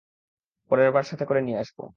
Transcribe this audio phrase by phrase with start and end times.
[0.71, 1.83] পরেরবার সাথে করে নিয়ে আসবো।